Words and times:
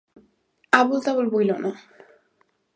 আবোল 0.73 0.99
তাবোল 1.05 1.27
বইল 1.33 1.51
না। 1.63 1.71